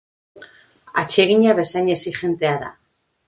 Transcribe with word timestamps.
Atsegina 1.01 1.55
bezain 1.61 1.91
exigentea 1.97 2.57
da. 2.65 2.75